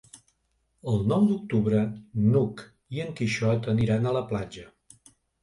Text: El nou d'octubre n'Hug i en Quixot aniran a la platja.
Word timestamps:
El 0.93 1.03
nou 1.11 1.27
d'octubre 1.31 1.81
n'Hug 2.31 2.65
i 2.97 3.05
en 3.05 3.13
Quixot 3.21 3.71
aniran 3.75 4.09
a 4.09 4.17
la 4.19 4.27
platja. 4.35 4.67